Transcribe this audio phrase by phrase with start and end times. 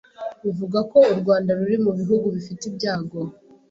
[0.43, 3.19] bivuga ko u Rwanda ruri mu bihugu bifite ibyago